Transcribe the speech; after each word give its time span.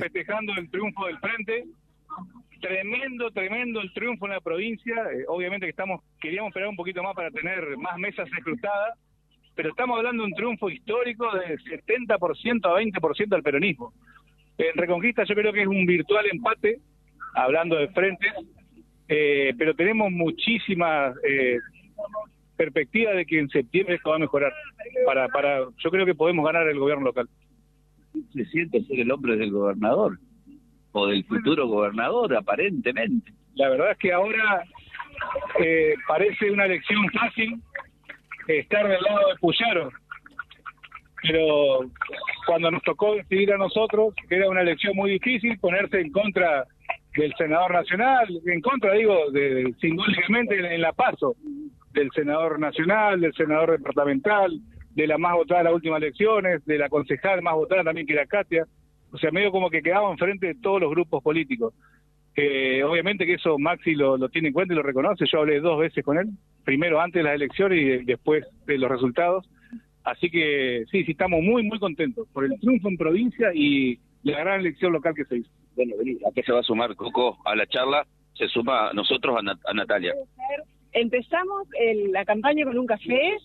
festejando 0.00 0.52
el 0.56 0.70
triunfo 0.70 1.06
del 1.06 1.18
frente. 1.18 1.64
Tremendo, 2.60 3.30
tremendo 3.30 3.80
el 3.80 3.92
triunfo 3.92 4.26
en 4.26 4.32
la 4.32 4.40
provincia. 4.40 4.94
Eh, 5.12 5.24
obviamente 5.28 5.66
que 5.66 5.70
estamos, 5.70 6.02
queríamos 6.20 6.50
esperar 6.50 6.68
un 6.68 6.76
poquito 6.76 7.02
más 7.02 7.14
para 7.14 7.30
tener 7.30 7.76
más 7.76 7.96
mesas 7.98 8.28
escrutadas, 8.36 8.98
pero 9.54 9.70
estamos 9.70 9.96
hablando 9.96 10.22
de 10.22 10.28
un 10.28 10.34
triunfo 10.34 10.68
histórico 10.68 11.30
de 11.36 11.58
70% 11.58 12.66
a 12.66 12.80
20% 12.80 13.28
del 13.28 13.42
peronismo. 13.42 13.92
En 14.58 14.74
Reconquista 14.74 15.24
yo 15.24 15.34
creo 15.34 15.52
que 15.52 15.62
es 15.62 15.68
un 15.68 15.86
virtual 15.86 16.26
empate, 16.30 16.80
hablando 17.34 17.76
de 17.76 17.88
frentes, 17.88 18.32
eh, 19.08 19.54
pero 19.56 19.74
tenemos 19.74 20.10
muchísimas 20.12 21.16
eh, 21.26 21.58
perspectivas 22.56 23.16
de 23.16 23.24
que 23.24 23.38
en 23.38 23.48
septiembre 23.48 23.94
esto 23.94 24.10
va 24.10 24.16
a 24.16 24.20
mejorar. 24.20 24.52
Para, 25.06 25.28
para, 25.28 25.60
yo 25.78 25.90
creo 25.90 26.04
que 26.04 26.14
podemos 26.14 26.44
ganar 26.44 26.68
el 26.68 26.78
gobierno 26.78 27.04
local. 27.04 27.26
Se 28.32 28.44
siente 28.46 28.82
ser 28.84 29.00
el 29.00 29.10
hombre 29.10 29.36
del 29.36 29.50
gobernador 29.50 30.18
o 30.92 31.06
del 31.06 31.24
futuro 31.24 31.66
gobernador, 31.66 32.34
aparentemente. 32.34 33.32
La 33.54 33.68
verdad 33.68 33.92
es 33.92 33.98
que 33.98 34.12
ahora 34.12 34.64
eh, 35.58 35.94
parece 36.06 36.50
una 36.50 36.66
elección 36.66 37.08
fácil 37.10 37.60
estar 38.48 38.88
del 38.88 39.02
lado 39.02 39.28
de 39.28 39.36
Puyaro, 39.40 39.90
pero 41.22 41.90
cuando 42.46 42.70
nos 42.70 42.82
tocó 42.82 43.14
decidir 43.14 43.52
a 43.52 43.58
nosotros, 43.58 44.14
era 44.28 44.48
una 44.48 44.62
elección 44.62 44.96
muy 44.96 45.12
difícil, 45.12 45.58
ponerse 45.58 46.00
en 46.00 46.10
contra 46.10 46.64
del 47.16 47.34
senador 47.36 47.72
nacional, 47.72 48.28
en 48.46 48.60
contra, 48.60 48.94
digo, 48.94 49.30
de, 49.30 49.74
simbólicamente 49.80 50.74
en, 50.74 50.80
la 50.80 50.92
paso, 50.92 51.36
del 51.92 52.10
senador 52.12 52.58
nacional, 52.58 53.20
del 53.20 53.34
senador 53.34 53.72
departamental, 53.72 54.52
de 54.90 55.06
la 55.06 55.18
más 55.18 55.34
votada 55.34 55.60
de 55.60 55.64
las 55.64 55.74
últimas 55.74 56.02
elecciones, 56.02 56.64
de 56.64 56.78
la 56.78 56.88
concejal 56.88 57.42
más 57.42 57.54
votada 57.54 57.84
también 57.84 58.06
que 58.06 58.12
era 58.14 58.26
Katia, 58.26 58.66
o 59.12 59.18
sea, 59.18 59.30
medio 59.30 59.50
como 59.50 59.70
que 59.70 59.82
quedaba 59.82 60.10
enfrente 60.10 60.48
de 60.48 60.54
todos 60.54 60.80
los 60.80 60.90
grupos 60.90 61.22
políticos. 61.22 61.74
Eh, 62.36 62.82
obviamente 62.84 63.26
que 63.26 63.34
eso 63.34 63.58
Maxi 63.58 63.94
lo, 63.94 64.16
lo, 64.16 64.28
tiene 64.28 64.48
en 64.48 64.54
cuenta 64.54 64.72
y 64.72 64.76
lo 64.76 64.82
reconoce, 64.82 65.24
yo 65.30 65.40
hablé 65.40 65.60
dos 65.60 65.78
veces 65.78 66.04
con 66.04 66.16
él, 66.16 66.28
primero 66.64 67.00
antes 67.00 67.20
de 67.20 67.24
las 67.24 67.34
elecciones 67.34 67.78
y 67.78 68.04
después 68.04 68.44
de 68.66 68.78
los 68.78 68.90
resultados, 68.90 69.48
así 70.04 70.30
que 70.30 70.84
sí, 70.90 71.04
sí 71.04 71.12
estamos 71.12 71.42
muy, 71.42 71.62
muy 71.64 71.78
contentos 71.78 72.28
por 72.32 72.44
el 72.44 72.58
triunfo 72.60 72.88
en 72.88 72.96
provincia 72.96 73.50
y 73.52 73.98
la 74.22 74.38
gran 74.40 74.60
elección 74.60 74.92
local 74.92 75.14
que 75.14 75.24
se 75.24 75.38
hizo. 75.38 75.50
Bueno, 75.76 75.94
¿a 76.28 76.32
qué 76.34 76.42
se 76.42 76.52
va 76.52 76.60
a 76.60 76.64
sumar 76.64 76.94
Coco 76.94 77.38
a 77.44 77.54
la 77.54 77.66
charla? 77.66 78.06
Se 78.34 78.48
suma 78.48 78.92
nosotros 78.92 79.36
a, 79.38 79.74
Natalia. 79.74 80.14
Empezamos 80.92 81.68
la 82.10 82.24
campaña 82.24 82.64
con 82.64 82.78
un 82.78 82.86
café, 82.86 83.36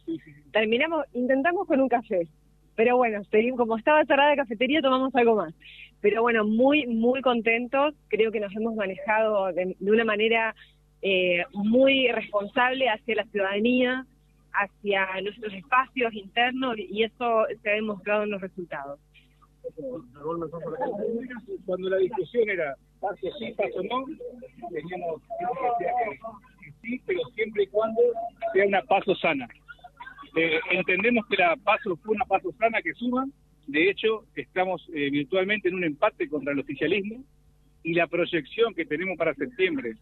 terminamos, 0.51 1.05
intentamos 1.13 1.67
con 1.67 1.79
un 1.79 1.87
café, 1.87 2.27
pero 2.75 2.97
bueno, 2.97 3.21
como 3.55 3.77
estaba 3.77 4.03
cerrada 4.05 4.31
la 4.31 4.43
cafetería, 4.43 4.81
tomamos 4.81 5.13
algo 5.15 5.35
más. 5.35 5.53
Pero 6.01 6.21
bueno, 6.21 6.45
muy, 6.45 6.85
muy 6.87 7.21
contentos, 7.21 7.93
creo 8.07 8.31
que 8.31 8.39
nos 8.39 8.55
hemos 8.55 8.75
manejado 8.75 9.51
de, 9.53 9.75
una 9.79 10.03
manera 10.03 10.55
eh, 11.01 11.43
muy 11.53 12.07
responsable 12.09 12.89
hacia 12.89 13.15
la 13.15 13.25
ciudadanía, 13.25 14.05
hacia 14.53 15.07
nuestros 15.21 15.53
espacios 15.53 16.13
internos, 16.13 16.77
y 16.77 17.03
eso 17.03 17.45
se 17.61 17.69
ha 17.69 17.73
demostrado 17.73 18.23
en 18.23 18.31
los 18.31 18.41
resultados. 18.41 18.99
Cuando 21.65 21.89
la 21.89 21.97
discusión 21.97 22.49
era 22.49 22.75
paso 22.99 23.27
sí, 23.39 23.55
no, 23.89 24.05
teníamos 24.69 25.21
sí, 26.85 27.01
pero 27.05 27.19
siempre 27.35 27.63
y 27.63 27.67
cuando 27.67 28.01
sea 28.53 28.65
una 28.65 28.81
paso 28.83 29.15
sana. 29.15 29.47
Eh, 30.35 30.59
entendemos 30.71 31.25
que 31.27 31.37
la 31.37 31.55
paso 31.55 31.95
fue 31.97 32.15
una 32.15 32.25
paso 32.25 32.51
sana 32.59 32.81
que 32.81 32.93
suma, 32.93 33.25
de 33.67 33.89
hecho 33.89 34.25
estamos 34.35 34.87
eh, 34.93 35.09
virtualmente 35.09 35.69
en 35.69 35.75
un 35.75 35.83
empate 35.83 36.29
contra 36.29 36.53
el 36.53 36.59
oficialismo 36.59 37.23
y 37.83 37.93
la 37.93 38.07
proyección 38.07 38.73
que 38.73 38.85
tenemos 38.85 39.17
para 39.17 39.33
septiembre, 39.33 39.93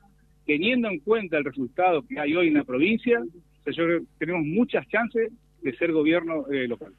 teniendo 0.46 0.90
en 0.90 1.00
cuenta 1.00 1.38
el 1.38 1.46
resultado 1.46 2.06
que 2.08 2.20
hay 2.20 2.36
hoy 2.36 2.48
en 2.48 2.56
la 2.56 2.64
provincia, 2.64 3.22
yo 3.66 3.86
creo 3.86 4.00
que 4.00 4.06
tenemos 4.20 4.46
muchas 4.46 4.88
chances 4.90 5.32
de 5.62 5.76
ser 5.78 5.92
gobierno 5.92 6.46
eh, 6.52 6.68
local 6.68 6.94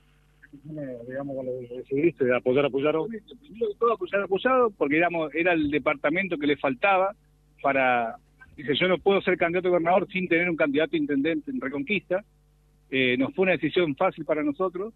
digamos, 0.63 1.37
con 1.37 1.47
los 1.47 2.19
de 2.19 2.37
apoyar, 2.37 2.67
apoyaron. 2.67 3.09
todo 3.79 3.93
apoyar, 3.93 4.23
apoyado, 4.23 4.71
porque 4.71 4.97
digamos, 4.97 5.35
era 5.35 5.53
el 5.53 5.71
departamento 5.71 6.39
que 6.39 6.47
le 6.47 6.57
faltaba 6.57 7.15
para. 7.63 8.17
Dice, 8.57 8.75
yo 8.75 8.89
no 8.89 8.99
puedo 8.99 9.21
ser 9.23 9.37
candidato 9.37 9.69
a 9.69 9.71
gobernador 9.73 10.07
sin 10.11 10.29
tener 10.29 10.49
un 10.49 10.57
candidato 10.57 10.95
a 10.95 10.99
intendente 10.99 11.51
en 11.51 11.61
Reconquista. 11.61 12.25
Eh, 12.91 13.17
nos 13.17 13.35
fue 13.35 13.45
una 13.45 13.53
decisión 13.53 13.97
fácil 13.97 14.25
para 14.25 14.43
nosotros, 14.43 14.95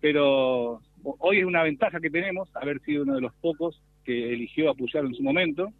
pero 0.00 0.80
hoy 1.02 1.38
es 1.38 1.44
una 1.44 1.62
ventaja 1.62 2.00
que 2.00 2.10
tenemos 2.10 2.48
haber 2.56 2.80
sido 2.80 3.04
uno 3.04 3.14
de 3.14 3.20
los 3.20 3.34
pocos 3.34 3.80
que 4.04 4.32
eligió 4.32 4.70
a 4.70 4.74
en 4.74 5.14
su 5.14 5.22
momento. 5.22 5.72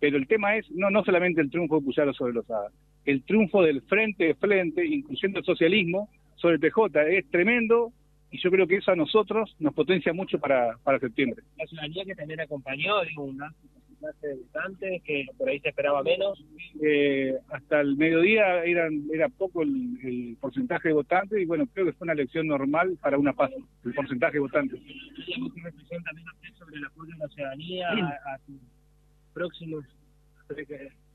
Pero 0.00 0.16
el 0.16 0.26
tema 0.26 0.56
es 0.56 0.70
no 0.70 0.90
no 0.90 1.04
solamente 1.04 1.40
el 1.40 1.50
triunfo 1.50 1.78
de 1.78 1.84
Puyaro 1.84 2.12
sobre 2.14 2.32
los 2.32 2.48
ADA, 2.50 2.70
el 3.04 3.22
triunfo 3.24 3.62
del 3.62 3.82
frente 3.82 4.24
de 4.24 4.34
frente, 4.34 4.84
incluyendo 4.86 5.38
el 5.40 5.44
socialismo, 5.44 6.08
sobre 6.36 6.54
el 6.54 6.60
PJ. 6.60 7.02
Es 7.08 7.30
tremendo, 7.30 7.92
y 8.30 8.38
yo 8.38 8.50
creo 8.50 8.66
que 8.66 8.76
eso 8.76 8.90
a 8.90 8.96
nosotros 8.96 9.54
nos 9.58 9.74
potencia 9.74 10.12
mucho 10.12 10.38
para, 10.38 10.76
para 10.82 10.98
septiembre. 10.98 11.42
La 11.56 11.66
ciudadanía 11.66 12.04
que 12.04 12.14
también 12.14 12.40
acompañó, 12.40 13.02
digo, 13.04 13.24
una 13.24 13.54
clase 14.04 14.28
de 14.28 14.34
votantes 14.34 15.02
que 15.02 15.26
por 15.38 15.48
ahí 15.48 15.60
se 15.60 15.68
esperaba 15.68 16.02
menos. 16.02 16.44
Eh, 16.82 17.34
hasta 17.50 17.80
el 17.80 17.96
mediodía 17.96 18.64
eran, 18.64 19.04
era 19.12 19.28
poco 19.28 19.62
el, 19.62 20.36
porcentaje 20.40 20.88
de 20.88 20.94
votantes 20.94 21.40
y 21.40 21.46
bueno, 21.46 21.66
creo 21.72 21.86
que 21.86 21.92
fue 21.92 22.04
una 22.04 22.12
elección 22.12 22.46
normal 22.46 22.98
para 23.00 23.18
una 23.18 23.32
paso, 23.32 23.56
el 23.84 23.94
porcentaje 23.94 24.34
de 24.34 24.40
votantes. 24.40 24.80
¿Y 24.80 25.50
qué 25.50 25.62
reflexión 25.62 26.02
también 26.04 26.26
usted 26.28 26.54
sobre 26.58 26.76
el 26.76 26.84
apoyo 26.84 27.12
de 27.12 27.18
la 27.18 27.28
ciudadanía 27.28 27.88
a, 27.88 28.34
a 28.34 28.38
sus 28.46 28.60
próximos 29.32 29.84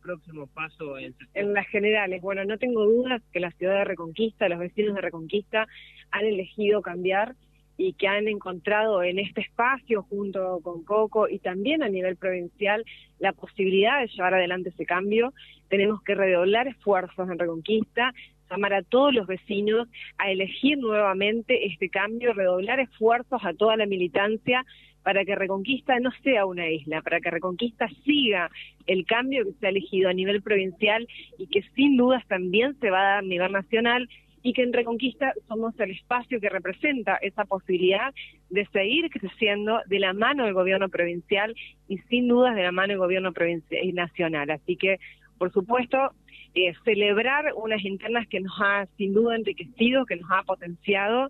próximo 0.02 0.48
paso 0.48 0.98
en... 0.98 1.14
en 1.34 1.54
las 1.54 1.68
generales? 1.68 2.22
Bueno, 2.22 2.44
no 2.46 2.58
tengo 2.58 2.86
dudas 2.86 3.22
que 3.32 3.40
la 3.40 3.52
ciudad 3.52 3.80
de 3.80 3.84
Reconquista, 3.84 4.50
los 4.50 4.60
vecinos 4.60 4.96
de 4.96 5.02
Reconquista 5.02 5.68
han 6.12 6.26
elegido 6.26 6.82
cambiar 6.82 7.36
y 7.80 7.94
que 7.94 8.10
han 8.10 8.28
encontrado 8.28 9.04
en 9.04 9.20
este 9.20 9.40
espacio 9.40 10.04
junto 10.04 10.60
con 10.62 10.84
Coco 10.84 11.30
y 11.30 11.40
también 11.40 11.82
a 11.82 11.88
nivel 11.88 12.18
provincial 12.18 12.84
la 13.20 13.32
posibilidad 13.32 14.02
de 14.02 14.08
llevar 14.08 14.34
adelante 14.34 14.70
ese 14.70 14.86
cambio. 14.86 15.34
Tenemos 15.70 16.04
que 16.04 16.14
redoblar 16.14 16.68
esfuerzos 16.68 17.30
en 17.30 17.40
Reconquista, 17.40 18.14
llamar 18.52 18.74
a 18.74 18.84
todos 18.84 19.14
los 19.14 19.28
vecinos 19.28 19.88
a 20.18 20.30
elegir 20.30 20.78
nuevamente 20.78 21.68
este 21.68 21.90
cambio, 21.90 22.34
redoblar 22.34 22.82
esfuerzos 22.82 23.40
a 23.46 23.54
toda 23.54 23.78
la 23.78 23.86
militancia 23.86 24.66
para 25.02 25.24
que 25.24 25.36
Reconquista 25.36 25.98
no 26.02 26.12
sea 26.22 26.46
una 26.46 26.70
isla, 26.70 27.02
para 27.02 27.22
que 27.22 27.32
Reconquista 27.32 27.88
siga 28.04 28.52
el 28.88 29.06
cambio 29.06 29.46
que 29.46 29.54
se 29.54 29.68
ha 29.68 29.70
elegido 29.70 30.10
a 30.10 30.14
nivel 30.14 30.42
provincial 30.42 31.08
y 31.38 31.48
que 31.48 31.62
sin 31.76 31.96
dudas 31.96 32.28
también 32.28 32.78
se 32.82 32.90
va 32.90 33.00
a 33.00 33.04
dar 33.04 33.18
a 33.20 33.22
nivel 33.22 33.54
nacional 33.54 34.10
y 34.42 34.54
que 34.54 34.64
en 34.64 34.74
Reconquista 34.74 35.34
somos 35.48 35.78
el 35.80 35.92
espacio 35.92 36.40
que 36.40 36.50
representa 36.50 37.16
esa 37.16 37.46
posibilidad 37.46 38.14
de 38.50 38.66
seguir 38.68 39.10
creciendo 39.10 39.82
de 39.86 40.00
la 40.00 40.14
mano 40.14 40.46
del 40.46 40.54
gobierno 40.54 40.90
provincial 40.90 41.56
y 41.88 41.98
sin 42.10 42.28
dudas 42.28 42.56
de 42.56 42.64
la 42.64 42.72
mano 42.72 42.90
del 42.90 43.00
gobierno 43.00 43.34
provincial 43.34 43.84
y 43.84 43.94
nacional. 43.94 44.50
Así 44.50 44.76
que, 44.76 45.00
por 45.38 45.52
supuesto, 45.52 46.12
eh, 46.56 46.74
celebrar 46.84 47.54
unas 47.56 47.84
internas 47.84 48.28
que 48.28 48.40
nos 48.40 48.54
ha 48.60 48.88
sin 48.98 49.14
duda 49.14 49.36
enriquecido, 49.36 50.06
que 50.06 50.16
nos 50.16 50.30
ha 50.32 50.44
potenciado 50.44 51.30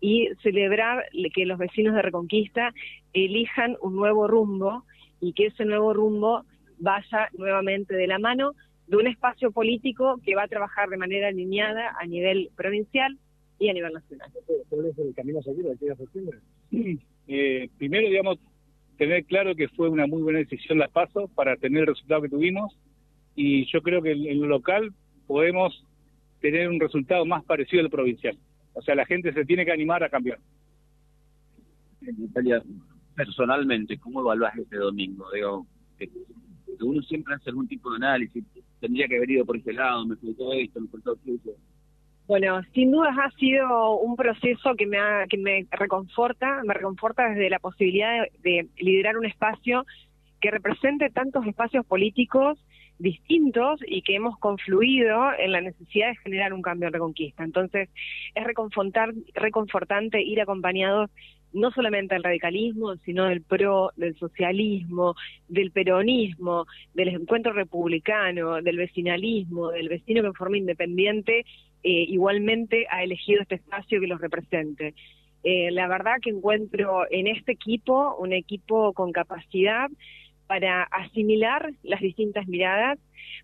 y 0.00 0.28
celebrar 0.42 1.04
que 1.34 1.46
los 1.46 1.58
vecinos 1.58 1.94
de 1.94 2.02
Reconquista 2.02 2.72
elijan 3.12 3.76
un 3.82 3.96
nuevo 3.96 4.26
rumbo 4.26 4.84
y 5.20 5.34
que 5.34 5.46
ese 5.46 5.64
nuevo 5.64 5.92
rumbo 5.92 6.44
vaya 6.78 7.28
nuevamente 7.36 7.94
de 7.94 8.06
la 8.06 8.18
mano 8.18 8.54
de 8.90 8.96
un 8.96 9.06
espacio 9.06 9.52
político 9.52 10.20
que 10.24 10.34
va 10.34 10.42
a 10.42 10.48
trabajar 10.48 10.88
de 10.88 10.96
manera 10.96 11.28
alineada 11.28 11.94
a 11.98 12.06
nivel 12.06 12.50
provincial 12.56 13.16
y 13.60 13.68
a 13.68 13.72
nivel 13.72 13.92
nacional. 13.92 14.28
¿Cuál 14.68 14.86
es 14.86 14.98
el 14.98 15.14
camino 15.14 15.38
a 15.38 15.42
seguir 15.42 15.64
de 15.64 15.72
aquí 15.72 15.88
a 15.88 15.96
septiembre? 15.96 16.38
Eh, 17.32 17.68
primero, 17.78 18.08
digamos, 18.08 18.40
tener 18.98 19.24
claro 19.24 19.54
que 19.54 19.68
fue 19.68 19.88
una 19.88 20.08
muy 20.08 20.20
buena 20.20 20.40
decisión 20.40 20.78
las 20.78 20.90
PASO 20.90 21.28
para 21.28 21.56
tener 21.56 21.82
el 21.82 21.86
resultado 21.86 22.22
que 22.22 22.28
tuvimos 22.28 22.76
y 23.36 23.70
yo 23.70 23.82
creo 23.82 24.02
que 24.02 24.10
en 24.10 24.40
lo 24.40 24.48
local 24.48 24.92
podemos 25.28 25.86
tener 26.40 26.68
un 26.68 26.80
resultado 26.80 27.24
más 27.24 27.44
parecido 27.44 27.84
al 27.84 27.90
provincial. 27.90 28.36
O 28.72 28.82
sea, 28.82 28.96
la 28.96 29.06
gente 29.06 29.32
se 29.32 29.44
tiene 29.44 29.64
que 29.64 29.70
animar 29.70 30.02
a 30.02 30.08
cambiar. 30.08 30.40
Italia, 32.00 32.60
personalmente, 33.14 33.96
¿cómo 33.98 34.22
evaluás 34.22 34.58
este 34.58 34.78
domingo? 34.78 35.30
Digo, 35.32 35.66
que, 36.80 36.84
uno 36.84 37.02
siempre 37.02 37.34
hace 37.34 37.50
algún 37.50 37.68
tipo 37.68 37.90
de 37.90 37.96
análisis, 37.96 38.44
tendría 38.80 39.06
que 39.06 39.16
haber 39.16 39.30
ido 39.30 39.44
por 39.44 39.56
este 39.56 39.72
lado, 39.72 40.06
me 40.06 40.16
faltó 40.16 40.52
esto, 40.52 40.80
me 40.80 40.88
faltó 40.88 41.12
aquello. 41.12 41.52
Bueno, 42.26 42.60
sin 42.74 42.92
dudas 42.92 43.14
ha 43.20 43.30
sido 43.32 43.98
un 43.98 44.16
proceso 44.16 44.74
que 44.76 44.86
me, 44.86 44.98
que 45.28 45.36
me 45.36 45.66
reconforta, 45.70 46.62
me 46.64 46.74
reconforta 46.74 47.28
desde 47.28 47.50
la 47.50 47.58
posibilidad 47.58 48.24
de 48.42 48.68
liderar 48.78 49.18
un 49.18 49.26
espacio 49.26 49.84
que 50.40 50.50
represente 50.50 51.10
tantos 51.10 51.46
espacios 51.46 51.84
políticos 51.84 52.58
distintos 53.00 53.80
y 53.86 54.02
que 54.02 54.14
hemos 54.14 54.38
confluido 54.38 55.32
en 55.38 55.52
la 55.52 55.60
necesidad 55.60 56.08
de 56.08 56.16
generar 56.16 56.52
un 56.52 56.62
cambio 56.62 56.88
en 56.88 56.92
Reconquista. 56.92 57.42
Entonces, 57.42 57.88
es 58.34 58.44
reconfortar, 58.44 59.12
reconfortante 59.34 60.22
ir 60.22 60.40
acompañados 60.40 61.10
no 61.52 61.72
solamente 61.72 62.14
del 62.14 62.22
radicalismo, 62.22 62.94
sino 62.98 63.24
del 63.24 63.42
PRO, 63.42 63.90
del 63.96 64.16
socialismo, 64.16 65.16
del 65.48 65.72
peronismo, 65.72 66.66
del 66.94 67.08
encuentro 67.08 67.52
republicano, 67.52 68.62
del 68.62 68.76
vecinalismo, 68.76 69.70
del 69.70 69.88
vecino 69.88 70.22
que 70.22 70.28
en 70.28 70.34
forma 70.34 70.58
independiente 70.58 71.44
eh, 71.82 72.04
igualmente 72.08 72.86
ha 72.90 73.02
elegido 73.02 73.42
este 73.42 73.56
espacio 73.56 74.00
que 74.00 74.06
los 74.06 74.20
represente. 74.20 74.94
Eh, 75.42 75.70
la 75.70 75.88
verdad 75.88 76.20
que 76.22 76.30
encuentro 76.30 77.10
en 77.10 77.26
este 77.26 77.52
equipo 77.52 78.14
un 78.16 78.32
equipo 78.32 78.92
con 78.92 79.10
capacidad 79.10 79.88
para 80.50 80.82
asimilar 80.82 81.70
las 81.84 82.00
distintas 82.00 82.48
miradas, 82.48 82.98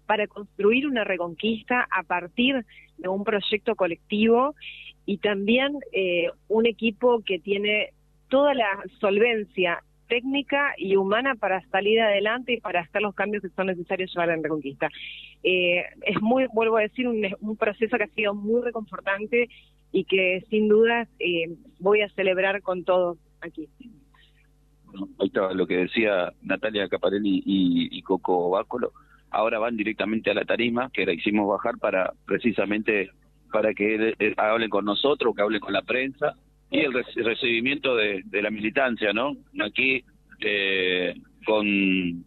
para 0.06 0.26
construir 0.26 0.88
una 0.88 1.04
reconquista 1.04 1.86
a 1.88 2.02
partir 2.02 2.66
de 2.98 3.08
un 3.08 3.22
proyecto 3.22 3.76
colectivo 3.76 4.56
y 5.04 5.18
también 5.18 5.78
eh, 5.92 6.30
un 6.48 6.66
equipo 6.66 7.22
que 7.24 7.38
tiene 7.38 7.92
toda 8.28 8.54
la 8.54 8.82
solvencia 8.98 9.84
técnica 10.08 10.74
y 10.78 10.96
humana 10.96 11.36
para 11.36 11.64
salir 11.68 12.00
adelante 12.00 12.54
y 12.54 12.60
para 12.60 12.80
hacer 12.80 13.02
los 13.02 13.14
cambios 13.14 13.44
que 13.44 13.50
son 13.50 13.68
necesarios 13.68 14.12
llevar 14.12 14.30
en 14.30 14.42
Reconquista. 14.42 14.88
Eh, 15.44 15.84
es 16.02 16.20
muy, 16.20 16.48
vuelvo 16.52 16.78
a 16.78 16.82
decir, 16.82 17.06
un, 17.06 17.56
proceso 17.56 17.98
que 17.98 18.02
ha 18.02 18.14
sido 18.16 18.34
muy 18.34 18.62
reconfortante 18.62 19.48
y 19.92 20.02
que 20.06 20.42
sin 20.50 20.66
dudas 20.66 21.08
eh, 21.20 21.54
voy 21.78 22.00
a 22.00 22.08
celebrar 22.08 22.62
con 22.62 22.82
todos 22.82 23.16
aquí. 23.42 23.68
Ahí 25.18 25.26
estaba 25.26 25.52
lo 25.52 25.66
que 25.66 25.76
decía 25.78 26.32
Natalia 26.42 26.88
Caparelli 26.88 27.42
y, 27.44 28.02
Coco 28.02 28.50
Bácolo. 28.50 28.92
Ahora 29.30 29.58
van 29.58 29.76
directamente 29.76 30.30
a 30.30 30.34
la 30.34 30.44
tarima, 30.44 30.90
que 30.92 31.04
la 31.04 31.12
hicimos 31.12 31.48
bajar 31.48 31.78
para 31.78 32.12
precisamente 32.26 33.10
para 33.52 33.74
que 33.74 34.14
eh, 34.18 34.34
hablen 34.36 34.70
con 34.70 34.84
nosotros, 34.84 35.34
que 35.34 35.42
hablen 35.42 35.60
con 35.60 35.72
la 35.72 35.82
prensa 35.82 36.34
y 36.70 36.80
el 36.80 36.92
recibimiento 36.92 37.94
de, 37.96 38.22
la 38.32 38.50
militancia, 38.50 39.12
¿no? 39.12 39.36
Aquí 39.60 40.04
eh, 40.40 41.14
con, 41.44 42.24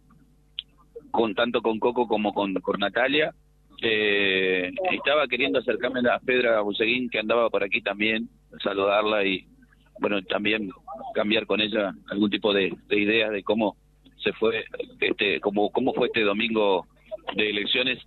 tanto 1.34 1.62
con 1.62 1.78
Coco 1.78 2.06
como 2.06 2.32
con, 2.32 2.54
con 2.54 2.80
Natalia. 2.80 3.34
Eh, 3.82 4.70
estaba 4.92 5.26
queriendo 5.26 5.58
acercarme 5.58 6.00
a 6.08 6.18
Pedra 6.18 6.60
Buseguín, 6.60 7.08
que 7.08 7.18
andaba 7.18 7.48
por 7.48 7.64
aquí 7.64 7.80
también, 7.80 8.28
saludarla 8.62 9.24
y, 9.24 9.46
bueno, 10.00 10.22
también 10.22 10.70
cambiar 11.14 11.46
con 11.46 11.60
ella 11.60 11.94
algún 12.10 12.30
tipo 12.30 12.52
de, 12.52 12.74
de 12.88 12.98
ideas 12.98 13.30
de 13.30 13.42
cómo 13.42 13.76
se 14.22 14.32
fue, 14.32 14.64
este, 15.00 15.40
cómo, 15.40 15.70
cómo 15.70 15.92
fue 15.94 16.08
este 16.08 16.22
domingo 16.22 16.86
de 17.36 17.50
elecciones 17.50 17.98